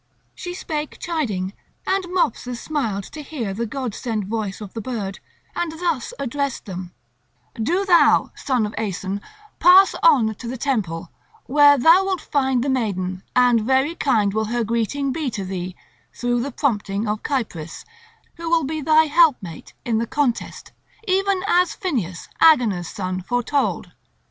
[0.33, 1.53] She spake chiding,
[1.85, 5.19] and Mopsus smiled to hear the god sent voice of the bird,
[5.55, 6.91] and thus addressed them:
[7.61, 9.21] "Do thou, son of Aeson,
[9.59, 11.11] pass on to the temple,
[11.45, 15.75] where thou wilt find the maiden; and very kind will her greeting be to thee
[16.11, 17.85] through the prompting of Cypris,
[18.37, 20.71] who will be thy helpmate in the contest,
[21.07, 23.91] even as Phineus, Agenor's son, foretold.